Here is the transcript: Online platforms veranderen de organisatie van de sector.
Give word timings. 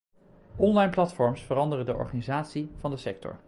Online 0.57 0.91
platforms 0.91 1.41
veranderen 1.41 1.85
de 1.85 1.93
organisatie 1.93 2.71
van 2.79 2.91
de 2.91 2.97
sector. 2.97 3.39